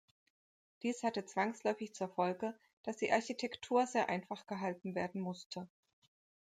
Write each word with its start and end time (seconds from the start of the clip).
Dies 0.81 1.03
hatte 1.03 1.25
zwangsläufig 1.25 1.93
zur 1.93 2.07
Folge, 2.09 2.57
dass 2.81 2.97
die 2.97 3.11
Architektur 3.11 3.85
sehr 3.85 4.09
einfach 4.09 4.47
gehalten 4.47 4.95
werden 4.95 5.21
musste. 5.21 5.69